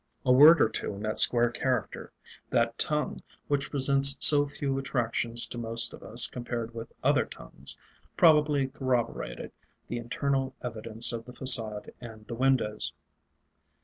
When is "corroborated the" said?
8.69-9.97